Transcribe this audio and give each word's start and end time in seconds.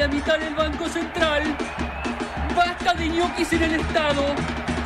la 0.00 0.08
mitad 0.08 0.38
del 0.38 0.54
Banco 0.54 0.88
Central. 0.88 1.42
Basta 2.56 2.94
de 2.94 3.06
ñoquis 3.06 3.52
en 3.52 3.62
el 3.64 3.74
Estado. 3.74 4.34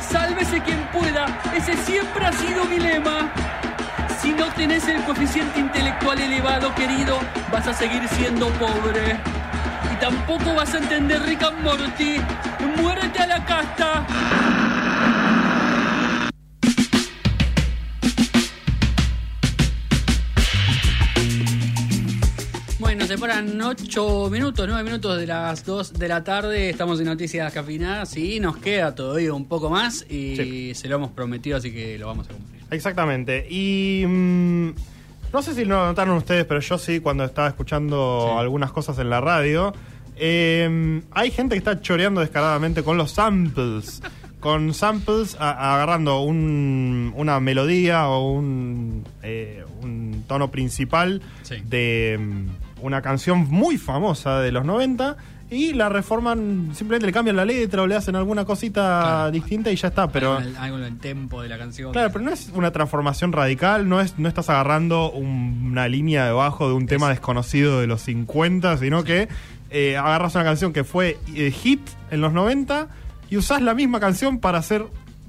Sálvese 0.01 0.59
quien 0.59 0.85
pueda. 0.91 1.25
Ese 1.55 1.77
siempre 1.77 2.25
ha 2.25 2.33
sido 2.33 2.65
mi 2.65 2.79
lema. 2.79 3.31
Si 4.19 4.33
no 4.33 4.47
tenés 4.47 4.85
el 4.89 5.01
coeficiente 5.03 5.61
intelectual 5.61 6.19
elevado, 6.19 6.75
querido, 6.75 7.17
vas 7.49 7.65
a 7.65 7.73
seguir 7.73 8.05
siendo 8.09 8.49
pobre. 8.59 9.17
Y 9.93 9.95
tampoco 10.01 10.53
vas 10.53 10.73
a 10.73 10.79
entender 10.79 11.21
Rick 11.21 11.43
and 11.43 11.61
Morty. 11.63 12.17
Separan 23.15 23.61
8 23.61 24.29
minutos, 24.29 24.67
9 24.67 24.83
minutos 24.83 25.17
de 25.17 25.25
las 25.27 25.63
2 25.65 25.93
de 25.93 26.07
la 26.09 26.23
tarde. 26.23 26.69
Estamos 26.69 26.99
en 26.99 27.05
Noticias 27.05 27.53
Cafinadas. 27.53 28.09
Sí, 28.09 28.41
nos 28.41 28.57
queda 28.57 28.93
todavía 28.93 29.31
un 29.33 29.47
poco 29.47 29.69
más 29.69 30.05
y 30.09 30.35
Sí. 30.35 30.73
se 30.75 30.89
lo 30.89 30.97
hemos 30.97 31.11
prometido, 31.11 31.55
así 31.57 31.71
que 31.71 31.97
lo 31.97 32.07
vamos 32.07 32.27
a 32.29 32.33
cumplir. 32.33 32.61
Exactamente. 32.71 33.47
Y 33.49 34.03
mm, 34.05 34.69
no 35.31 35.41
sé 35.41 35.53
si 35.55 35.63
lo 35.63 35.85
notaron 35.85 36.17
ustedes, 36.17 36.43
pero 36.45 36.59
yo 36.59 36.77
sí, 36.77 36.99
cuando 36.99 37.23
estaba 37.23 37.47
escuchando 37.47 38.31
Sí. 38.33 38.37
algunas 38.39 38.73
cosas 38.73 38.99
en 38.99 39.09
la 39.09 39.21
radio, 39.21 39.73
eh, 40.17 41.01
hay 41.11 41.31
gente 41.31 41.55
que 41.55 41.59
está 41.59 41.79
choreando 41.79 42.19
descaradamente 42.21 42.83
con 42.83 42.97
los 42.97 43.11
samples. 43.11 44.01
con 44.41 44.75
samples, 44.75 45.35
a- 45.39 45.73
agarrando 45.73 46.19
un- 46.19 47.11
una 47.15 47.39
melodía 47.39 48.07
o 48.09 48.31
un, 48.33 49.03
eh, 49.23 49.63
un 49.81 50.23
tono 50.27 50.51
principal 50.51 51.19
Sí. 51.41 51.55
de 51.65 52.19
mm, 52.19 52.47
una 52.85 53.01
canción 53.01 53.47
muy 53.49 53.77
famosa 53.77 54.39
de 54.39 54.51
los 54.51 54.63
90 54.65 55.17
y 55.49 55.73
la 55.73 55.89
reforman, 55.89 56.71
simplemente 56.73 57.05
le 57.05 57.13
cambian 57.13 57.35
la 57.35 57.45
letra 57.45 57.83
o 57.83 57.87
le 57.87 57.95
hacen 57.95 58.15
alguna 58.15 58.45
cosita 58.45 58.81
Claro. 59.01 59.31
distinta 59.31 59.71
y 59.71 59.75
ya 59.75 59.89
está. 59.89 60.07
Pero 60.07 60.33
algo, 60.37 60.41
en 60.41 60.47
el- 60.55 60.57
algo 60.57 60.77
en 60.77 60.83
el 60.85 60.97
tempo 60.97 61.41
de 61.43 61.49
la 61.49 61.57
canción. 61.57 61.91
Claro, 61.91 62.09
pero 62.11 62.25
no 62.25 62.31
es 62.31 62.49
una 62.55 62.71
transformación 62.71 63.31
radical, 63.31 63.87
no 63.87 64.01
es 64.01 64.17
no 64.17 64.27
estás 64.27 64.49
agarrando 64.49 65.11
un- 65.11 65.67
una 65.71 65.87
línea 65.87 66.25
debajo 66.25 66.67
de 66.67 66.73
un 66.73 66.87
tema 66.87 67.09
desconocido 67.09 67.79
de 67.79 67.87
los 67.87 68.01
50, 68.01 68.77
sino 68.77 69.03
que 69.03 69.27
eh, 69.71 69.97
agarras 69.97 70.33
una 70.35 70.43
canción 70.45 70.71
que 70.73 70.83
fue 70.83 71.17
eh, 71.35 71.51
hit 71.51 71.81
en 72.09 72.21
los 72.21 72.31
90 72.33 72.87
y 73.29 73.37
usás 73.37 73.61
la 73.61 73.73
misma 73.73 73.99
canción 73.99 74.39
para 74.39 74.59
hacer 74.59 74.85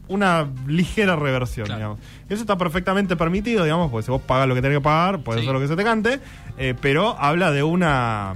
una 0.08 0.48
ligera 0.66 1.16
reversión, 1.16 1.66
Claro. 1.66 1.78
digamos. 1.78 1.98
Eso 2.28 2.40
está 2.42 2.56
perfectamente 2.56 3.16
permitido, 3.16 3.64
digamos, 3.64 3.90
porque 3.90 4.04
si 4.04 4.10
vos 4.10 4.22
pagas 4.22 4.46
lo 4.48 4.54
que 4.54 4.62
tenés 4.62 4.78
que 4.78 4.82
pagar, 4.82 5.20
puedes 5.20 5.40
Sí. 5.42 5.46
hacer 5.46 5.54
lo 5.54 5.60
que 5.60 5.68
se 5.68 5.76
te 5.76 5.84
cante, 5.84 6.20
eh, 6.58 6.74
pero 6.80 7.16
habla 7.18 7.50
de 7.50 7.62
una... 7.62 8.34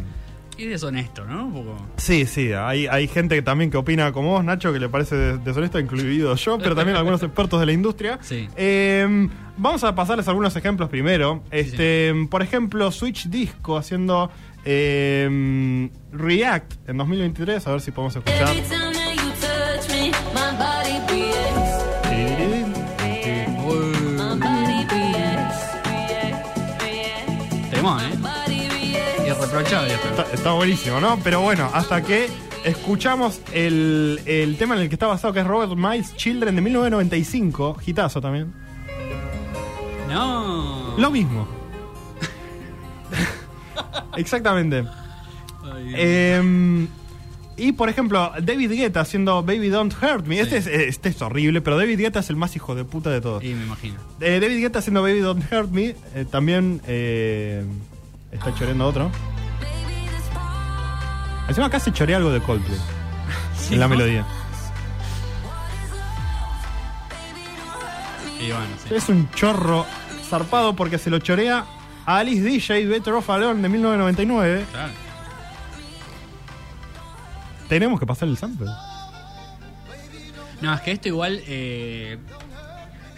Y 0.59 0.67
deshonesto, 0.67 1.25
¿no? 1.25 1.47
Un 1.47 1.53
poco. 1.55 1.87
Sí, 1.97 2.27
sí, 2.27 2.53
hay, 2.53 2.87
hay 2.87 3.09
gente 3.09 3.35
que 3.35 3.41
también 3.41 3.71
que 3.71 3.79
opina 3.79 4.13
como 4.13 4.33
vos, 4.33 4.45
Nacho, 4.45 4.73
que 4.75 4.79
le 4.79 4.91
parece 4.91 5.17
des- 5.17 5.43
deshonesto, 5.45 5.79
incluido 5.79 6.35
yo, 6.37 6.59
pero 6.59 6.75
también 6.75 6.99
algunos 6.99 7.23
expertos 7.23 7.59
de 7.61 7.65
la 7.67 7.73
industria. 7.73 8.19
Sí. 8.21 8.47
Eh, 8.57 9.29
vamos 9.57 9.83
a 9.85 9.95
pasarles 9.95 10.29
algunos 10.29 10.55
ejemplos 10.57 10.91
primero. 10.91 11.43
Este, 11.51 12.13
Por 12.31 12.43
ejemplo, 12.43 12.91
Switch 12.93 13.29
Disco 13.31 13.79
haciendo 13.79 14.31
eh, 14.67 15.89
React 16.13 16.91
en 16.91 16.97
2023, 16.99 17.67
a 17.67 17.71
ver 17.73 17.81
si 17.81 17.91
podemos 17.93 18.17
escuchar. 18.17 18.49
Está, 29.65 30.27
está 30.33 30.53
buenísimo, 30.53 31.01
¿no? 31.01 31.19
Pero 31.23 31.41
bueno, 31.43 31.69
hasta 31.73 32.03
que 32.03 32.29
escuchamos 32.65 33.41
el, 33.53 34.21
el 34.27 34.57
tema 34.57 34.75
en 34.75 34.83
el 34.83 34.89
que 34.89 34.95
está 34.95 35.07
basado, 35.07 35.33
que 35.35 35.41
es 35.41 35.47
Robert 35.47 35.73
Miles 35.77 36.15
Children 36.17 36.57
de 36.57 36.63
1995, 36.63 37.77
hitazo 37.87 38.21
también. 38.21 38.53
No. 40.09 40.95
Lo 40.99 41.11
mismo. 41.11 41.47
Exactamente. 44.17 44.85
Ay, 45.63 45.93
Eh, 45.97 46.87
y 47.57 47.73
por 47.73 47.91
ejemplo, 47.91 48.33
David 48.43 48.71
Guetta 48.73 49.01
haciendo 49.01 49.43
Baby 49.43 49.69
Don't 49.69 49.93
Hurt 50.03 50.27
Me. 50.27 50.41
Este, 50.41 50.57
es, 50.57 50.67
este 50.67 51.11
es 51.11 51.21
horrible, 51.21 51.61
pero 51.61 51.77
David 51.77 51.99
Guetta 51.99 52.21
es 52.21 52.31
el 52.31 52.37
más 52.37 52.57
hijo 52.57 52.75
de 52.75 52.85
puta 52.85 53.11
de 53.11 53.21
todos. 53.21 53.45
y 53.45 53.55
me 53.55 53.65
imagino. 53.65 53.97
Eh, 54.21 54.39
David 54.41 54.61
Guetta 54.61 54.79
haciendo 54.79 55.03
Baby 55.03 55.21
Don't 55.21 55.45
Hurt 55.53 55.71
Me. 55.71 55.95
eh, 56.15 56.25
también 56.31 56.81
eh, 56.87 57.63
está 58.33 58.55
choreando 58.55 58.87
otro. 58.87 59.11
Encima 61.51 61.67
acá 61.67 61.79
se 61.81 61.93
chorea 61.93 62.17
algo 62.17 62.31
de 62.31 62.41
Coldplay 62.41 62.79
Sí, 63.59 63.75
en 63.75 63.81
la 63.81 63.87
¿no? 63.89 63.97
melodía. 63.97 64.25
Y 68.41 68.47
bueno, 68.51 68.67
sí. 68.89 68.95
Es 68.95 69.09
un 69.09 69.31
chorro 69.33 69.85
zarpado 70.29 70.75
porque 70.75 70.97
se 70.97 71.11
lo 71.11 71.19
chorea 71.19 71.67
a 72.07 72.17
Alice 72.19 72.41
DJ 72.43 72.87
Better 72.87 73.13
Off 73.15 73.29
Alone 73.31 73.61
de 73.63 73.69
1999. 73.69 74.65
Claro. 74.71 74.93
Tenemos 77.69 78.01
que 78.01 78.07
pasar 78.07 78.29
el 78.29 78.37
sample. 78.39 78.69
No, 80.63 80.73
es 80.75 80.81
que 80.81 80.93
esto 80.93 81.09
igual. 81.09 81.43
eh, 81.47 82.19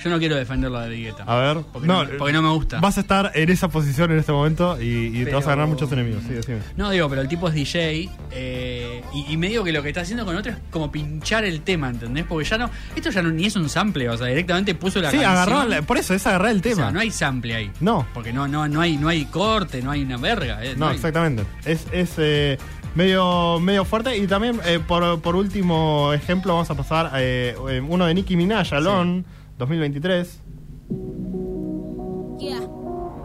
yo 0.03 0.11
no 0.11 0.19
quiero 0.19 0.37
defenderlo 0.37 0.81
de 0.81 0.89
Vigueta. 0.89 1.25
A 1.25 1.37
ver. 1.37 1.59
Porque 1.73 1.87
no, 1.89 2.05
porque 2.19 2.33
no 2.33 2.43
me 2.43 2.51
gusta. 2.51 2.81
Vas 2.81 2.99
a 2.99 3.01
estar 3.03 3.31
en 3.35 3.51
esa 3.51 3.69
posición 3.69 4.11
en 4.13 4.19
este 4.19 4.33
momento 4.33 4.81
y, 4.81 5.21
y 5.21 5.25
te 5.25 5.33
vas 5.35 5.47
a 5.47 5.51
ganar 5.51 5.67
muchos 5.69 5.91
enemigos. 5.93 6.23
Sí, 6.27 6.35
decime. 6.35 6.59
No, 6.77 6.91
digo, 6.91 7.09
pero 7.09 7.21
el 7.23 7.29
tipo 7.29 7.49
es 7.49 7.55
DJ 7.55 8.09
eh, 8.31 9.03
y, 9.15 9.33
y 9.33 9.37
me 9.37 9.49
digo 9.49 9.63
que 9.65 9.73
lo 9.73 9.83
que 9.83 9.89
está 9.89 10.01
haciendo 10.03 10.25
con 10.25 10.37
otro 10.37 10.53
es 10.53 10.59
como 10.71 10.91
pinchar 10.91 11.45
el 11.45 11.61
tema, 11.63 11.89
¿entendés? 11.91 12.25
Porque 12.27 12.49
ya 12.49 12.59
no. 12.59 12.71
Esto 12.97 13.11
ya 13.11 13.23
no, 13.23 13.31
ni 13.31 13.47
es 13.47 13.57
un 13.57 13.69
sample, 13.69 14.09
o 14.09 14.17
sea, 14.17 14.27
directamente 14.27 14.75
puso 14.75 15.01
la 15.01 15.11
Sí, 15.11 15.19
canción. 15.19 15.33
agarró, 15.33 15.69
la- 15.69 15.83
por 15.83 15.99
eso 15.99 16.15
es 16.15 16.27
agarrar 16.27 16.51
el 16.53 16.59
O 16.61 16.63
sea, 16.63 16.75
tema. 16.75 16.91
no 16.91 17.01
hay 17.01 17.11
sample 17.11 17.55
ahí. 17.55 17.71
No. 17.81 18.07
Porque 18.15 18.33
no, 18.33 18.49
no, 18.49 18.67
no 18.69 18.81
hay, 18.81 18.97
no 18.97 19.09
hay 19.09 19.25
corte, 19.27 19.83
no 19.83 19.91
hay 19.91 20.03
una 20.03 20.17
verga. 20.17 20.65
eh, 20.65 20.75
No, 20.77 20.89
hay- 20.89 20.97
exactamente. 20.97 21.45
Es, 21.65 21.87
es 21.93 22.13
eh, 22.19 22.59
medio, 22.95 23.61
medio 23.61 23.84
fuerte. 23.84 24.17
Y 24.17 24.27
también, 24.27 24.61
eh, 24.65 24.81
por, 24.87 25.21
por 25.21 25.37
último 25.37 26.13
ejemplo, 26.13 26.55
vamos 26.55 26.71
a 26.71 26.75
pasar 26.77 27.11
eh, 27.17 27.55
eh, 27.71 27.81
uno 27.87 28.07
de 28.07 28.15
Nicki 28.15 28.37
Minaj, 28.37 28.73
Alone, 28.73 29.25
2023. 29.59 30.41
Yeah. 32.39 32.59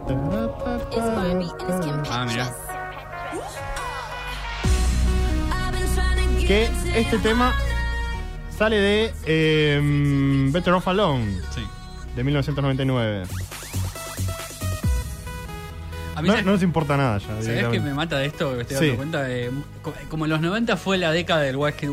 It's 0.08 0.96
Barbie 0.96 1.30
and 1.30 1.42
it's 1.42 1.52
Kim 1.84 2.02
Ah, 2.10 2.24
mira. 2.26 2.54
Que 6.46 6.68
este 6.96 7.18
tema 7.18 7.52
sale 8.56 8.76
de 8.76 9.12
eh, 9.26 10.48
Better 10.50 10.72
Off 10.74 10.88
Alone, 10.88 11.26
Sí. 11.54 11.60
de 12.16 12.24
1999. 12.24 13.24
A 16.16 16.22
mí, 16.22 16.26
No, 16.28 16.32
¿sabes, 16.32 16.46
no 16.46 16.52
nos 16.52 16.62
importa 16.62 16.96
nada 16.96 17.18
ya. 17.18 17.26
¿sabés 17.26 17.46
directamente. 17.46 17.80
me 17.86 17.94
mata 17.94 18.16
de 18.18 18.26
esto? 18.26 18.50
Que 18.50 18.56
me 18.56 18.62
estoy 18.62 18.76
Sí. 18.78 18.84
dando 18.86 18.96
cuenta 18.96 19.22
de, 19.24 19.50
co- 19.82 19.92
como 20.08 20.24
en 20.24 20.30
los 20.30 20.40
90 20.40 20.76
fue 20.78 20.96
la 20.98 21.12
década 21.12 21.42
del 21.42 21.56
White 21.56 21.76
Kid 21.78 21.90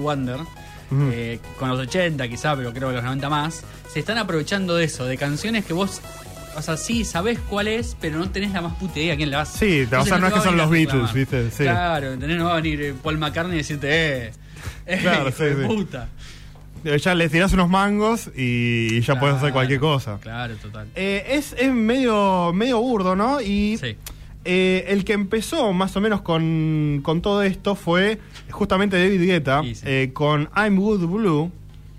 Eh, 0.91 1.40
con 1.57 1.69
los 1.69 1.79
80 1.79 2.28
quizá, 2.28 2.56
pero 2.56 2.72
creo 2.73 2.90
que 2.90 2.96
los 2.96 3.03
90 3.03 3.29
más, 3.29 3.63
se 3.91 4.00
están 4.00 4.18
aprovechando 4.18 4.75
de 4.75 4.85
eso, 4.85 5.06
de 5.06 5.18
canciones 5.18 5.66
que 5.66 5.73
vos, 5.73 6.01
o 6.56 6.62
sea, 6.62 6.78
sí, 6.78 7.03
sabés 7.03 7.40
cuál 7.50 7.68
es, 7.68 7.97
pero 8.00 8.18
no 8.19 8.29
tenés 8.29 8.51
la 8.51 8.62
más 8.62 8.75
puta 8.75 9.00
idea 9.00 9.13
a 9.13 9.18
quién 9.18 9.31
la 9.31 9.38
vas 9.40 9.50
Sí, 9.50 9.66
o 9.84 9.90
sea, 9.90 10.00
Entonces 10.00 10.19
no 10.19 10.28
es 10.28 10.34
que 10.34 10.40
a 10.40 10.44
son 10.44 10.57
los 10.57 10.68
a. 10.68 10.69
Beatles, 10.69 11.13
¿viste? 11.13 11.51
Sí. 11.51 11.63
Claro, 11.63 12.13
¿entendés? 12.13 12.38
No 12.38 12.46
va 12.46 12.53
a 12.53 12.56
venir 12.62 12.81
eh, 12.81 12.94
Paul 13.01 13.18
McCartney 13.18 13.56
y 13.56 13.57
decirte, 13.57 13.88
eh, 14.28 14.31
eh 14.85 15.00
Claro, 15.01 15.29
hijo 15.29 15.38
sí, 15.38 15.44
de 15.44 15.56
sí. 15.56 15.68
puta. 15.68 16.07
Eh, 16.85 16.97
Ya 17.00 17.16
le 17.16 17.29
tirás 17.29 17.52
unos 17.53 17.67
mangos 17.69 18.29
y, 18.35 19.02
ya 19.02 19.19
puedes 19.19 19.38
hacer 19.38 19.47
Claro, 19.47 19.53
cualquier 19.53 19.79
cosa. 19.79 20.19
Claro, 20.22 20.56
total. 20.56 20.88
Eh, 20.96 21.25
es, 21.29 21.56
es 21.57 21.73
medio, 21.73 22.53
medio 22.53 22.79
burdo, 22.79 23.16
¿no? 23.16 23.41
Y 23.41 23.78
Sí. 23.81 23.96
Eh, 24.45 24.85
el 24.89 25.03
que 25.03 25.13
empezó 25.13 25.73
más 25.73 25.95
o 25.97 26.01
menos 26.01 26.22
con, 26.22 27.02
con 27.03 27.22
todo 27.22 27.41
esto 27.43 27.75
fue 27.75 28.19
justamente 28.52 28.97
David 28.97 29.22
Guetta 29.25 29.61
Sí, 29.64 29.75
sí. 29.75 29.84
eh, 29.85 30.11
con 30.14 30.49
I'm 30.55 30.78
Good 30.78 31.05
Blue. 31.08 31.52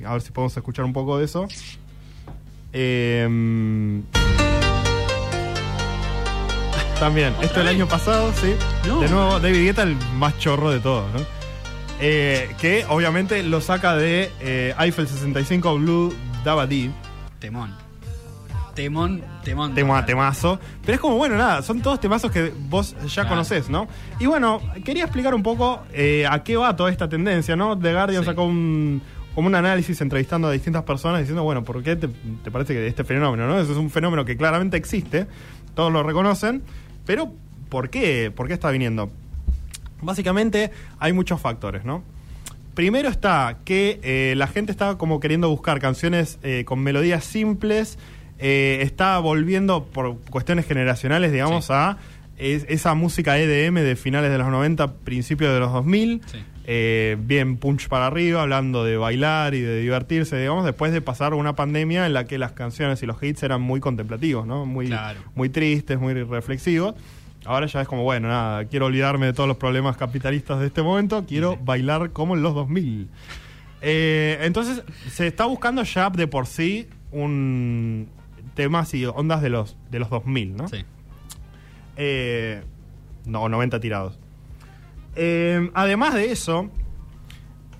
A 0.04 0.12
ver 0.12 0.22
si 0.22 0.30
podemos 0.30 0.56
escuchar 0.56 0.84
un 0.84 0.92
poco 0.92 1.18
de 1.18 1.24
eso. 1.24 1.46
Eh, 2.72 4.00
también, 7.00 7.34
esto 7.42 7.60
el 7.60 7.66
vez? 7.66 7.74
año 7.74 7.86
pasado, 7.88 8.32
sí. 8.32 8.54
No. 8.88 9.00
De 9.00 9.08
nuevo, 9.08 9.38
David 9.38 9.64
Guetta, 9.64 9.82
el 9.82 9.96
más 10.16 10.38
chorro 10.38 10.70
de 10.70 10.80
todos, 10.80 11.04
¿no? 11.12 11.20
Eh, 12.00 12.48
que 12.60 12.84
obviamente 12.88 13.42
lo 13.42 13.60
saca 13.60 13.96
de 13.96 14.30
Eiffel 14.78 15.06
65 15.08 15.78
Blue 15.78 16.14
Dabadi. 16.44 16.90
Temón. 17.38 17.74
Temón, 18.76 19.22
temón. 19.42 19.74
Tema, 19.74 20.06
temazo. 20.06 20.60
Pero 20.84 20.94
es 20.94 21.00
como, 21.00 21.16
bueno, 21.16 21.34
nada, 21.36 21.62
son 21.62 21.80
todos 21.80 21.98
temazos 21.98 22.30
que 22.30 22.52
vos 22.68 22.94
ya 23.06 23.22
Claro. 23.22 23.30
conocés, 23.30 23.68
¿no? 23.68 23.88
Y 24.20 24.26
bueno, 24.26 24.60
quería 24.84 25.02
explicar 25.04 25.34
un 25.34 25.42
poco 25.42 25.82
eh, 25.92 26.24
a 26.30 26.44
qué 26.44 26.56
va 26.56 26.76
toda 26.76 26.90
esta 26.90 27.08
tendencia, 27.08 27.56
¿no? 27.56 27.76
The 27.78 27.92
Guardian 27.92 28.22
Sí. 28.22 28.26
sacó 28.26 28.44
un, 28.44 29.02
como 29.34 29.48
un 29.48 29.54
análisis 29.54 30.00
entrevistando 30.00 30.46
a 30.48 30.52
distintas 30.52 30.82
personas 30.84 31.20
diciendo, 31.20 31.42
bueno, 31.42 31.64
¿por 31.64 31.82
qué 31.82 31.96
te, 31.96 32.06
te 32.44 32.50
parece 32.50 32.74
que 32.74 32.86
este 32.86 33.02
fenómeno, 33.02 33.46
¿no? 33.48 33.58
Eso 33.58 33.72
es 33.72 33.78
un 33.78 33.90
fenómeno 33.90 34.24
que 34.24 34.36
claramente 34.36 34.76
existe, 34.76 35.26
todos 35.74 35.90
lo 35.92 36.02
reconocen, 36.02 36.62
pero 37.06 37.32
¿por 37.70 37.90
qué? 37.90 38.30
¿Por 38.34 38.46
qué 38.46 38.52
está 38.54 38.70
viniendo? 38.70 39.10
Básicamente 40.02 40.70
hay 40.98 41.12
muchos 41.12 41.40
factores, 41.40 41.84
¿no? 41.84 42.02
Primero 42.74 43.08
está 43.08 43.58
que 43.64 44.00
eh, 44.02 44.34
la 44.36 44.46
gente 44.46 44.70
está 44.70 44.98
como 44.98 45.18
queriendo 45.18 45.48
buscar 45.48 45.80
canciones 45.80 46.38
eh, 46.42 46.64
con 46.66 46.80
melodías 46.80 47.24
simples, 47.24 47.98
eh, 48.38 48.78
está 48.82 49.18
volviendo 49.18 49.84
por 49.84 50.18
cuestiones 50.30 50.66
generacionales, 50.66 51.32
digamos, 51.32 51.66
Sí. 51.66 51.72
a 51.74 51.96
es- 52.38 52.66
esa 52.68 52.92
música 52.94 53.38
EDM 53.38 53.80
de 53.82 53.96
finales 53.96 54.30
de 54.30 54.36
los 54.38 54.48
90, 54.48 54.92
principios 54.94 55.54
de 55.54 55.58
los 55.60 55.72
2000, 55.72 56.20
Sí. 56.26 56.38
eh, 56.66 57.16
bien 57.18 57.56
punch 57.56 57.88
para 57.88 58.08
arriba, 58.08 58.42
hablando 58.42 58.84
de 58.84 58.98
bailar 58.98 59.54
y 59.54 59.60
de 59.62 59.80
divertirse, 59.80 60.36
digamos, 60.38 60.64
después 60.66 60.92
de 60.92 61.00
pasar 61.00 61.32
una 61.32 61.54
pandemia 61.56 62.04
en 62.04 62.12
la 62.12 62.26
que 62.26 62.36
las 62.36 62.52
canciones 62.52 63.02
y 63.02 63.06
los 63.06 63.22
hits 63.22 63.42
eran 63.42 63.62
muy 63.62 63.80
contemplativos, 63.80 64.46
¿no? 64.46 64.66
Muy, 64.66 64.88
Claro. 64.88 65.20
muy 65.34 65.48
tristes, 65.48 65.98
muy 65.98 66.12
reflexivos. 66.12 66.94
Ahora 67.46 67.66
ya 67.66 67.80
es 67.80 67.88
como, 67.88 68.02
bueno, 68.02 68.28
nada, 68.28 68.64
quiero 68.66 68.86
olvidarme 68.86 69.26
de 69.26 69.32
todos 69.32 69.48
los 69.48 69.56
problemas 69.56 69.96
capitalistas 69.96 70.58
de 70.60 70.66
este 70.66 70.82
momento, 70.82 71.24
quiero 71.26 71.52
Sí. 71.52 71.58
bailar 71.64 72.10
como 72.10 72.34
en 72.34 72.42
los 72.42 72.54
2000. 72.54 73.08
Eh, 73.80 74.38
entonces, 74.42 74.82
se 75.10 75.26
está 75.26 75.44
buscando 75.46 75.82
ya 75.84 76.10
de 76.10 76.26
por 76.26 76.46
sí 76.46 76.88
un 77.12 78.08
temas 78.56 78.92
y 78.94 79.04
ondas 79.06 79.40
de 79.42 79.50
los, 79.50 79.76
de 79.92 80.00
los 80.00 80.10
2000, 80.10 80.56
¿no? 80.56 80.66
Sí. 80.68 80.84
Eh, 81.96 82.62
no, 83.26 83.48
90 83.48 83.78
tirados. 83.78 84.18
Eh, 85.14 85.70
además 85.74 86.14
de 86.14 86.32
eso, 86.32 86.68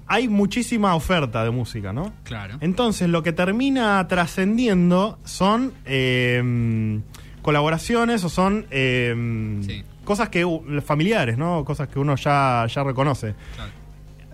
hay 0.07 0.29
muchísima 0.29 0.95
oferta 0.95 1.43
de 1.45 1.51
música, 1.51 1.93
¿no? 1.93 2.13
Claro. 2.25 2.59
Entonces, 2.61 3.09
lo 3.09 3.23
que 3.23 3.33
termina 3.33 4.07
trascendiendo 4.09 5.19
son 5.25 5.73
eh, 5.85 7.01
colaboraciones 7.43 8.23
o 8.25 8.29
son 8.29 8.67
eh, 8.71 9.59
Sí. 9.63 9.85
cosas 10.05 10.29
que 10.31 10.45
familiares, 10.85 11.37
¿no? 11.39 11.65
Cosas 11.65 11.89
que 11.89 11.99
uno 11.99 12.17
ya, 12.17 12.67
ya 12.69 12.85
reconoce. 12.85 13.35
claro. 13.55 13.73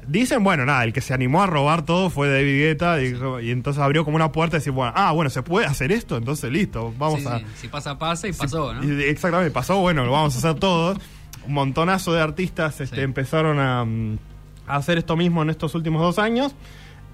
Dicen, 0.07 0.43
bueno, 0.43 0.67
nada, 0.67 0.83
el 0.85 0.93
que 0.93 1.01
se 1.01 1.15
animó 1.15 1.43
a 1.43 1.47
robar 1.47 1.85
todo 1.85 2.11
fue 2.11 2.29
David 2.29 2.59
Guetta 2.61 3.01
y, 3.01 3.15
y 3.47 3.51
entonces 3.51 3.81
abrió 3.83 4.05
como 4.05 4.17
una 4.17 4.33
puerta 4.33 4.57
y 4.57 4.59
decir, 4.59 4.73
bueno, 4.73 4.93
ah, 4.97 5.13
bueno, 5.13 5.31
se 5.31 5.43
puede 5.43 5.67
hacer 5.67 5.93
esto, 5.93 6.17
entonces 6.17 6.51
listo, 6.51 6.93
vamos 6.99 7.21
Sí, 7.21 7.27
a... 7.29 7.39
sí. 7.39 7.45
Si 7.57 7.69
pasa, 7.69 7.97
pasa 7.99 8.27
y 8.27 8.33
pasó, 8.33 8.75
¿no? 8.75 8.83
Exactamente, 8.83 9.53
pasó, 9.53 9.79
bueno, 9.79 10.05
lo 10.05 10.11
vamos 10.13 10.35
a 10.35 10.39
hacer 10.39 10.55
todos. 10.59 10.99
Un 11.47 11.55
montonazo 11.55 12.13
de 12.13 12.21
artistas 12.21 12.81
este, 12.81 12.97
Sí. 12.97 13.03
empezaron 13.03 13.59
a, 13.61 13.85
mm, 13.85 14.19
a 14.67 14.77
hacer 14.77 14.99
esto 14.99 15.17
mismo 15.17 15.43
en 15.43 15.51
estos 15.51 15.75
últimos 15.75 16.03
dos 16.03 16.19
años. 16.19 16.55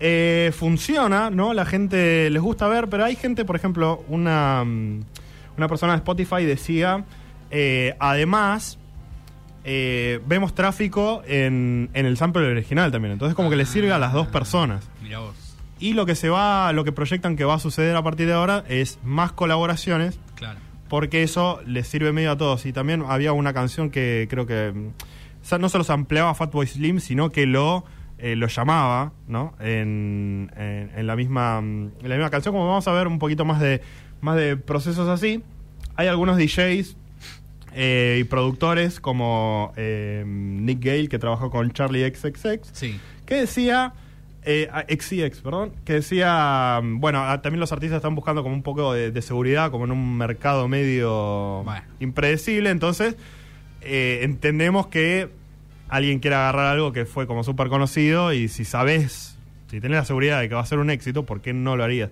Eh, 0.01 0.53
funciona, 0.57 1.29
¿no? 1.31 1.53
La 1.55 1.67
gente 1.67 2.31
les 2.31 2.41
gusta 2.41 2.69
ver, 2.69 2.89
pero 2.89 3.05
hay 3.05 3.17
gente, 3.17 3.45
por 3.45 3.57
ejemplo, 3.57 4.03
una, 4.09 4.65
mm, 4.65 5.01
una 5.57 5.69
persona 5.69 5.93
de 5.93 5.99
Spotify 5.99 6.45
decía, 6.45 7.05
eh, 7.51 7.97
además, 7.99 8.79
eh, 9.65 10.21
vemos 10.27 10.55
tráfico 10.55 11.23
en, 11.27 11.91
en 11.95 12.07
el 12.07 12.17
sample 12.17 12.47
original 12.47 12.91
también. 12.93 13.13
Entonces 13.13 13.35
como 13.35 13.51
que 13.51 13.57
le 13.57 13.67
sirve 13.67 13.93
a 13.93 13.99
las 13.99 14.13
dos 14.13 14.27
personas. 14.29 14.89
Mira 15.03 15.19
vos. 15.21 15.35
Y 15.81 15.93
lo 15.93 16.07
que 16.07 16.15
se 16.15 16.29
va, 16.29 16.73
lo 16.73 16.85
que 16.85 16.93
proyectan 16.93 17.37
que 17.37 17.45
va 17.45 17.55
a 17.55 17.59
suceder 17.59 17.95
a 17.97 18.03
partir 18.03 18.27
de 18.27 18.33
ahora 18.33 18.65
es 18.69 18.99
más 19.05 19.31
colaboraciones 19.33 20.19
Claro. 20.35 20.59
porque 20.89 21.23
eso 21.23 21.61
les 21.67 21.87
sirve 21.87 22.13
medio 22.13 22.33
a 22.33 22.37
todos. 22.37 22.67
Y 22.67 22.73
también 22.73 23.05
había 23.07 23.33
una 23.33 23.53
canción 23.53 23.91
que 23.91 24.27
creo 24.31 24.47
que 24.47 24.71
o 25.41 25.45
sea, 25.45 25.59
no 25.59 25.69
solo 25.69 25.85
se 25.85 25.93
ampliaba 25.93 26.35
Fatboy 26.35 26.67
Slim, 26.67 26.99
sino 27.01 27.31
que 27.31 27.47
lo, 27.47 27.85
eh, 28.19 28.35
lo 28.35 28.49
llamaba, 28.49 29.13
¿no? 29.29 29.55
En, 29.61 30.51
en- 30.57 30.91
en 30.97 31.07
la 31.07 31.15
misma, 31.15 31.59
en 31.59 31.93
la 32.03 32.17
misma 32.17 32.31
canción. 32.31 32.53
Como 32.55 32.67
vamos 32.67 32.89
a 32.89 32.93
ver 32.93 33.07
un 33.07 33.19
poquito 33.21 33.45
más 33.45 33.61
de, 33.61 33.81
más 34.21 34.37
de 34.37 34.57
procesos 34.57 35.09
así, 35.09 35.43
hay 35.95 36.09
algunos 36.09 36.37
DJs 36.37 36.97
eh, 37.75 38.19
y 38.21 38.25
productores 38.25 39.01
como 39.01 39.73
eh, 39.77 40.25
Nick 40.27 40.85
Gale, 40.85 41.09
que 41.09 41.19
trabajó 41.19 41.51
con 41.51 41.71
Charlie 41.73 42.05
XXX, 42.15 42.69
Sí. 42.73 42.99
que 43.27 43.35
decía, 43.37 43.93
eh, 44.45 44.69
XCX, 44.89 45.41
perdón, 45.41 45.73
que 45.85 45.95
decía, 45.95 46.81
mm, 46.83 47.01
bueno, 47.01 47.23
también 47.41 47.61
los 47.61 47.73
artistas 47.73 47.97
están 47.99 48.15
buscando 48.15 48.43
como 48.43 48.55
un 48.55 48.63
poco 48.63 48.93
de, 48.93 49.11
de 49.11 49.23
seguridad, 49.23 49.71
como 49.71 49.85
en 49.85 49.93
un 49.93 50.17
mercado 50.17 50.69
medio 50.69 51.63
Bueno. 51.65 51.83
impredecible, 52.01 52.71
entonces 52.71 53.17
eh, 53.83 54.21
entendemos 54.23 54.87
que 54.89 55.29
alguien 55.89 56.19
quiere 56.19 56.37
agarrar 56.37 56.67
algo 56.75 56.93
que 56.93 57.05
fue 57.07 57.27
como 57.27 57.45
súper 57.45 57.69
conocido 57.69 58.33
y 58.33 58.49
si 58.49 58.65
sabes, 58.65 59.37
si 59.71 59.81
tenés 59.81 59.99
la 59.99 60.05
seguridad 60.05 60.41
de 60.41 60.49
que 60.49 60.55
va 60.55 60.61
a 60.63 60.67
ser 60.67 60.79
un 60.79 60.91
éxito, 60.91 61.25
¿por 61.25 61.41
qué 61.41 61.53
no 61.53 61.77
lo 61.77 61.85
harías? 61.85 62.11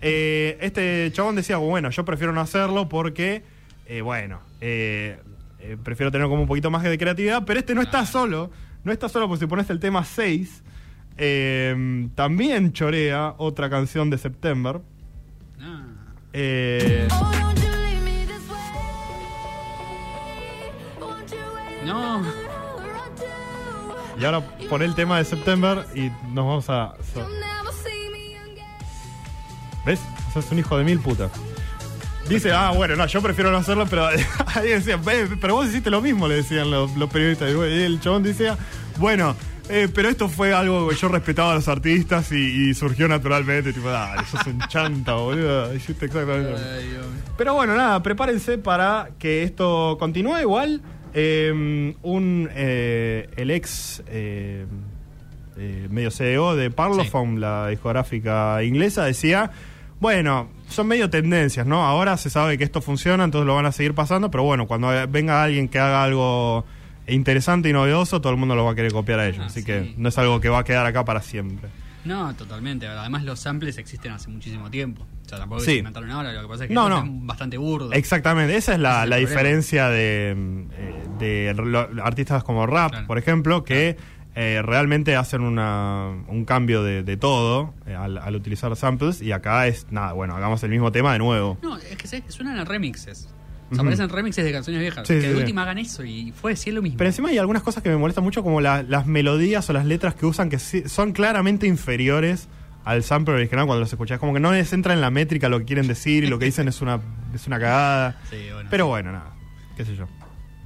Eh, 0.00 0.58
este 0.60 1.10
chabón 1.12 1.36
decía, 1.36 1.56
bueno, 1.58 1.90
yo 1.90 2.04
prefiero 2.04 2.32
no 2.32 2.40
hacerlo 2.40 2.88
porque, 2.88 3.42
eh, 3.86 4.00
bueno, 4.00 4.40
eh, 4.60 5.20
eh, 5.60 5.76
prefiero 5.82 6.10
tener 6.10 6.26
como 6.28 6.42
un 6.42 6.48
poquito 6.48 6.70
más 6.70 6.82
de 6.82 6.96
creatividad, 6.98 7.44
pero 7.44 7.60
este 7.60 7.74
no 7.74 7.82
está 7.82 8.04
solo, 8.06 8.50
no 8.84 8.92
está 8.92 9.08
solo 9.08 9.28
porque 9.28 9.40
si 9.44 9.46
pones 9.46 9.68
el 9.70 9.80
tema 9.80 10.04
6, 10.04 10.62
eh, 11.18 12.08
también 12.14 12.72
chorea 12.72 13.34
otra 13.38 13.68
canción 13.70 14.10
de 14.10 14.18
September. 14.18 14.80
Ah. 15.60 15.84
Eh, 16.32 17.08
Oh, 17.10 17.30
No. 21.84 22.22
y 24.18 24.24
ahora 24.24 24.40
pon 24.70 24.82
el 24.82 24.94
tema 24.94 25.18
de 25.18 25.24
September 25.24 25.84
y 25.94 26.10
nos 26.32 26.46
vamos 26.46 26.70
a... 26.70 26.94
so- 27.12 27.20
You'll 27.20 27.40
never 27.40 27.72
see 27.72 28.08
me 28.12 28.36
again. 28.38 28.64
¿Ves? 29.84 30.00
Sos 30.32 30.50
un 30.52 30.58
hijo 30.60 30.78
de 30.78 30.84
mil 30.84 31.00
putas. 31.00 31.32
Dice, 32.28 32.52
ah, 32.52 32.70
bueno, 32.74 32.96
no, 32.96 33.06
yo 33.06 33.20
prefiero 33.20 33.50
no 33.50 33.58
hacerlo, 33.58 33.86
pero 33.90 34.06
ahí 34.54 34.68
decía, 34.68 34.96
"Ve, 34.96 35.28
pero 35.40 35.54
vos 35.54 35.68
hiciste 35.68 35.90
lo 35.90 36.00
mismo, 36.00 36.28
le 36.28 36.36
decían 36.36 36.70
los, 36.70 36.96
los 36.96 37.10
periodistas. 37.10 37.50
Y 37.50 37.82
el 37.82 38.00
chabón 38.00 38.22
decía, 38.22 38.56
bueno, 38.98 39.34
eh, 39.68 39.88
pero 39.92 40.08
esto 40.08 40.28
fue 40.28 40.54
algo 40.54 40.88
que 40.88 40.96
yo 40.96 41.08
respetaba 41.08 41.52
a 41.52 41.54
los 41.56 41.68
artistas 41.68 42.30
y, 42.32 42.70
y 42.70 42.74
surgió 42.74 43.08
naturalmente. 43.08 43.72
Tipo, 43.72 43.88
dale, 43.88 44.24
sos 44.26 44.46
un 44.46 44.60
chanta, 44.68 45.14
boludo. 45.14 45.74
Hiciste 45.74 46.06
exactamente. 46.06 46.54
Ay. 46.54 46.98
Pero 47.36 47.54
bueno, 47.54 47.74
nada, 47.76 48.02
prepárense 48.02 48.58
para 48.58 49.10
que 49.18 49.42
esto 49.42 49.96
continúe 49.98 50.38
igual. 50.40 50.80
Eh, 51.14 51.94
un 52.02 52.48
eh, 52.54 53.28
el 53.36 53.50
ex 53.50 54.02
eh, 54.06 54.64
eh, 55.58 55.86
medio 55.90 56.10
CEO 56.10 56.56
de 56.56 56.70
Parlophone, 56.70 57.38
la 57.38 57.68
discográfica 57.68 58.62
inglesa, 58.62 59.04
decía, 59.04 59.50
bueno, 60.00 60.48
son 60.72 60.88
medio 60.88 61.08
tendencias, 61.10 61.66
¿no? 61.66 61.84
Ahora 61.84 62.16
se 62.16 62.30
sabe 62.30 62.58
que 62.58 62.64
esto 62.64 62.80
funciona, 62.80 63.24
entonces 63.24 63.46
lo 63.46 63.54
van 63.54 63.66
a 63.66 63.72
seguir 63.72 63.94
pasando, 63.94 64.30
pero 64.30 64.42
bueno, 64.44 64.66
cuando 64.66 64.88
venga 65.08 65.42
alguien 65.44 65.68
que 65.68 65.78
haga 65.78 66.02
algo 66.02 66.64
interesante 67.06 67.68
y 67.68 67.72
novedoso, 67.72 68.20
todo 68.20 68.32
el 68.32 68.38
mundo 68.38 68.54
lo 68.54 68.64
va 68.64 68.72
a 68.72 68.74
querer 68.74 68.92
copiar 68.92 69.20
a 69.20 69.26
ellos. 69.26 69.40
Ah, 69.42 69.46
Así 69.46 69.60
sí. 69.60 69.66
que 69.66 69.94
no 69.96 70.08
es 70.08 70.18
algo 70.18 70.40
que 70.40 70.48
va 70.48 70.60
a 70.60 70.64
quedar 70.64 70.86
acá 70.86 71.04
para 71.04 71.20
siempre. 71.22 71.68
No, 72.04 72.34
totalmente. 72.34 72.86
Además, 72.88 73.22
los 73.22 73.38
samples 73.38 73.78
existen 73.78 74.10
hace 74.12 74.28
muchísimo 74.28 74.68
tiempo. 74.70 75.06
O 75.24 75.28
sea, 75.28 75.38
tampoco 75.38 75.60
Sí. 75.60 75.66
se 75.66 75.76
inventaron 75.78 76.10
ahora. 76.10 76.32
Lo 76.32 76.42
que 76.42 76.48
pasa 76.48 76.64
es 76.64 76.68
que 76.68 76.74
No, 76.74 76.88
no. 76.88 77.04
bastante 77.24 77.56
burdo. 77.58 77.92
Exactamente, 77.92 78.56
esa 78.56 78.72
es 78.74 78.80
la, 78.80 79.04
es 79.04 79.20
diferencia 79.20 79.88
de, 79.88 80.30
eh, 80.72 81.04
de 81.20 82.00
artistas 82.02 82.42
como 82.42 82.66
rap, 82.66 82.90
Claro. 82.90 83.06
por 83.06 83.18
ejemplo, 83.18 83.62
que 83.62 83.96
eh, 84.34 84.60
realmente 84.62 85.14
hacen 85.16 85.42
una, 85.42 86.08
un 86.28 86.44
cambio 86.44 86.82
de, 86.82 87.02
de 87.02 87.16
todo 87.16 87.74
eh, 87.86 87.94
al, 87.94 88.16
al 88.18 88.34
utilizar 88.34 88.74
samples 88.76 89.20
y 89.20 89.32
acá 89.32 89.66
es, 89.66 89.86
nada, 89.90 90.12
bueno, 90.12 90.34
hagamos 90.36 90.62
el 90.62 90.70
mismo 90.70 90.90
tema 90.92 91.12
de 91.12 91.18
nuevo. 91.18 91.58
No, 91.62 91.76
es 91.76 91.96
que 91.96 92.06
se- 92.08 92.22
suenan 92.28 92.58
a 92.58 92.64
remixes. 92.64 93.28
O 93.70 93.74
sea, 93.74 93.82
Ujú. 93.82 93.84
parecen 93.84 94.08
remixes 94.10 94.44
de 94.44 94.52
canciones 94.52 94.80
viejas. 94.82 95.06
Sí, 95.08 95.14
que 95.14 95.20
sí, 95.22 95.26
de 95.28 95.32
sí. 95.34 95.38
última 95.40 95.62
hagan 95.62 95.78
eso 95.78 96.04
y 96.04 96.32
fue, 96.32 96.56
sí 96.56 96.70
es 96.70 96.74
lo 96.74 96.82
mismo. 96.82 96.98
Pero 96.98 97.08
encima 97.08 97.28
hay 97.30 97.38
algunas 97.38 97.62
cosas 97.62 97.82
que 97.82 97.88
me 97.88 97.96
molestan 97.96 98.22
mucho, 98.24 98.42
como 98.42 98.60
la- 98.60 98.82
las 98.82 99.06
melodías 99.06 99.68
o 99.70 99.72
las 99.72 99.84
letras 99.86 100.14
que 100.14 100.26
usan, 100.26 100.48
que 100.50 100.58
son 100.58 101.12
claramente 101.12 101.66
inferiores 101.66 102.48
al 102.84 103.02
sample 103.02 103.34
original 103.34 103.64
cuando 103.66 103.80
los 103.80 103.92
escuchás. 103.92 104.18
Como 104.18 104.34
que 104.34 104.40
no 104.40 104.52
les 104.52 104.72
entra 104.72 104.92
en 104.92 105.00
la 105.00 105.10
métrica 105.10 105.48
lo 105.48 105.58
que 105.60 105.64
quieren 105.66 105.86
decir 105.88 106.24
y 106.24 106.26
lo 106.26 106.38
que 106.38 106.46
dicen 106.46 106.68
es 106.68 106.80
una, 106.82 107.00
es 107.34 107.46
una 107.46 107.58
cagada. 107.58 108.18
Sí, 108.30 108.36
bueno. 108.52 108.68
Pero 108.70 108.86
bueno, 108.88 109.12
nada, 109.12 109.34
qué 109.76 109.84
sé 109.84 109.94
yo. 109.96 110.06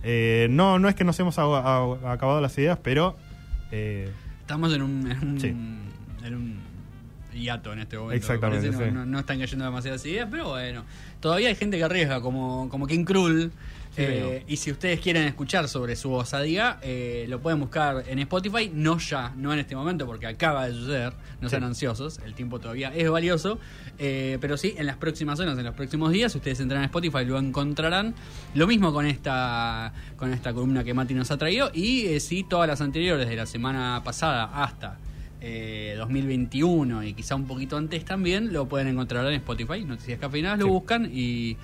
Eh, 0.02 0.46
no, 0.50 0.78
no 0.78 0.88
es 0.88 0.94
que 0.94 1.02
nos 1.04 1.18
hemos 1.20 1.36
acabado 1.38 2.40
las 2.40 2.56
ideas, 2.58 2.78
pero 2.82 3.16
eh, 3.70 4.10
Estamos 4.40 4.72
en 4.74 4.82
un, 4.82 5.10
en 5.10 5.28
un, 5.28 5.40
Sí. 5.40 5.48
en 5.48 6.34
un 6.34 6.58
hiato 7.34 7.72
en 7.72 7.80
este 7.80 7.96
momento. 7.96 8.10
me 8.10 8.16
Exactamente, 8.16 8.68
parece. 8.68 8.84
sí. 8.88 8.90
No, 8.94 9.00
no- 9.00 9.06
no 9.06 9.18
están 9.18 9.38
cayendo 9.40 9.64
demasiadas 9.64 10.04
ideas, 10.06 10.28
pero 10.30 10.50
bueno. 10.50 10.84
Todavía 11.20 11.48
hay 11.48 11.54
gente 11.56 11.76
que 11.76 11.84
arriesga, 11.84 12.20
como, 12.20 12.68
como 12.68 12.86
King 12.86 13.04
Krul. 13.04 13.50
Eh, 13.98 14.44
y 14.46 14.56
si 14.58 14.70
ustedes 14.70 15.00
quieren 15.00 15.24
escuchar 15.24 15.68
sobre 15.68 15.96
su 15.96 16.12
osadía, 16.12 16.78
eh, 16.82 17.24
lo 17.28 17.40
pueden 17.40 17.60
buscar 17.60 18.04
en 18.06 18.18
Spotify, 18.18 18.70
no 18.72 18.98
ya, 18.98 19.32
no 19.36 19.52
en 19.52 19.58
este 19.60 19.74
momento, 19.74 20.04
porque 20.06 20.26
acaba 20.26 20.66
de 20.66 20.74
suceder, 20.74 21.14
no 21.40 21.48
sean 21.48 21.64
ansiosos, 21.64 22.18
el 22.24 22.34
tiempo 22.34 22.58
todavía 22.60 22.94
es 22.94 23.08
valioso, 23.10 23.58
eh, 23.98 24.36
pero 24.40 24.56
sí, 24.56 24.74
en 24.76 24.86
las 24.86 24.96
próximas 24.96 25.40
horas, 25.40 25.56
en 25.58 25.64
los 25.64 25.74
próximos 25.74 26.12
días, 26.12 26.32
si 26.32 26.38
ustedes 26.38 26.60
entran 26.60 26.82
a 26.82 26.84
Spotify 26.86 27.24
lo 27.24 27.38
encontrarán. 27.38 28.14
Lo 28.54 28.66
mismo 28.66 28.92
con 28.92 29.06
esta, 29.06 29.92
con 30.16 30.32
esta 30.32 30.52
columna 30.52 30.84
que 30.84 30.92
Mati 30.92 31.14
nos 31.14 31.30
ha 31.30 31.38
traído, 31.38 31.70
y 31.72 32.06
eh, 32.06 32.20
sí, 32.20 32.44
todas 32.48 32.68
las 32.68 32.80
anteriores, 32.80 33.28
de 33.28 33.36
la 33.36 33.46
semana 33.46 34.02
pasada 34.04 34.44
hasta 34.62 34.98
eh, 35.40 35.94
2021 35.98 37.04
y 37.04 37.12
quizá 37.14 37.34
un 37.36 37.46
poquito 37.46 37.76
antes 37.76 38.04
también, 38.04 38.52
lo 38.52 38.66
pueden 38.66 38.88
encontrar 38.88 39.26
en 39.28 39.34
Spotify, 39.34 39.84
Noticias 39.84 40.18
Cafeinadas, 40.18 40.58
lo 40.58 40.64
Sí. 40.66 40.70
buscan 40.70 41.10
y 41.12 41.56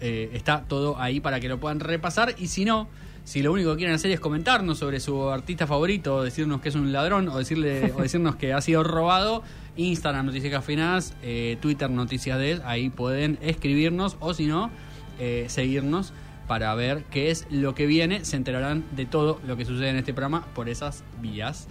eh, 0.00 0.30
está 0.32 0.64
todo 0.68 1.00
ahí 1.00 1.20
para 1.20 1.40
que 1.40 1.48
lo 1.48 1.58
puedan 1.58 1.80
repasar. 1.80 2.34
Y 2.38 2.48
si 2.48 2.64
no, 2.64 2.88
Si 3.26 3.42
lo 3.42 3.52
único 3.52 3.72
que 3.72 3.78
quieren 3.78 3.96
hacer 3.96 4.12
es 4.12 4.20
comentarnos 4.20 4.78
sobre 4.78 5.00
su 5.00 5.28
artista 5.30 5.66
favorito, 5.66 6.14
o 6.14 6.22
decirnos 6.22 6.60
que 6.60 6.68
es 6.68 6.76
un 6.76 6.92
ladrón, 6.92 7.28
o 7.28 7.36
decirle, 7.36 7.92
o 7.96 8.00
decirnos 8.00 8.36
que 8.36 8.52
ha 8.52 8.60
sido 8.60 8.84
robado, 8.84 9.42
Instagram 9.74 10.26
Noticias 10.26 10.52
Cafeinadas, 10.52 11.12
eh, 11.24 11.58
Twitter 11.60 11.90
Noticias 11.90 12.38
de 12.38 12.60
ahí 12.64 12.88
pueden 12.88 13.36
escribirnos, 13.42 14.16
o 14.20 14.32
si 14.32 14.46
no, 14.46 14.70
eh, 15.18 15.46
seguirnos 15.48 16.12
para 16.46 16.72
ver 16.76 17.02
qué 17.10 17.32
es 17.32 17.48
lo 17.50 17.74
que 17.74 17.86
viene. 17.86 18.24
Se 18.24 18.36
enterarán 18.36 18.84
de 18.92 19.06
todo 19.06 19.40
lo 19.44 19.56
que 19.56 19.64
sucede 19.64 19.90
en 19.90 19.96
este 19.96 20.14
programa 20.14 20.46
por 20.54 20.68
esas 20.68 21.02
vías 21.20 21.66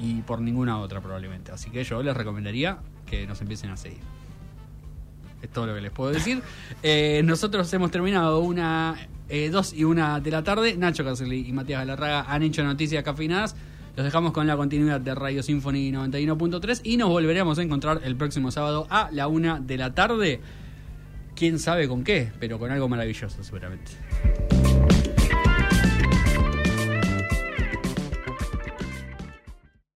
y 0.00 0.22
por 0.22 0.40
ninguna 0.40 0.78
otra 0.78 1.00
probablemente. 1.00 1.50
Así 1.50 1.70
que 1.70 1.82
yo 1.82 2.04
les 2.04 2.16
recomendaría 2.16 2.78
que 3.04 3.26
nos 3.26 3.40
empiecen 3.40 3.70
a 3.70 3.76
seguir. 3.76 4.23
Es 5.44 5.50
todo 5.50 5.66
lo 5.66 5.74
que 5.74 5.82
les 5.82 5.90
puedo 5.90 6.10
decir. 6.10 6.40
Eh, 6.82 7.20
nosotros 7.22 7.70
hemos 7.74 7.90
terminado 7.90 8.40
una, 8.40 8.96
eh, 9.28 9.50
dos 9.50 9.74
y 9.74 9.84
una 9.84 10.18
de 10.18 10.30
la 10.30 10.42
tarde. 10.42 10.74
Nacho 10.74 11.04
Caselli 11.04 11.46
y 11.46 11.52
Matías 11.52 11.80
Galarraga 11.80 12.24
han 12.32 12.42
hecho 12.42 12.64
noticias 12.64 13.04
cafinadas. 13.04 13.54
Los 13.94 14.04
dejamos 14.06 14.32
con 14.32 14.46
la 14.46 14.56
continuidad 14.56 15.02
de 15.02 15.14
Radio 15.14 15.42
Symphony 15.42 15.92
91.3 15.92 16.80
y 16.82 16.96
nos 16.96 17.10
volveremos 17.10 17.58
a 17.58 17.62
encontrar 17.62 18.00
el 18.04 18.16
próximo 18.16 18.50
sábado 18.50 18.86
a 18.88 19.10
la 19.12 19.28
una 19.28 19.60
de 19.60 19.76
la 19.76 19.94
tarde. 19.94 20.40
Quién 21.36 21.58
sabe 21.58 21.88
con 21.88 22.04
qué, 22.04 22.32
pero 22.40 22.58
con 22.58 22.70
algo 22.70 22.88
maravilloso 22.88 23.44
seguramente. 23.44 23.92